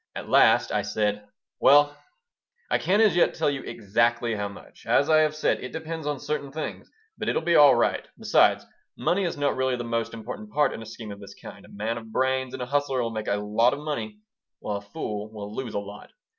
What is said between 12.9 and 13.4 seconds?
will make a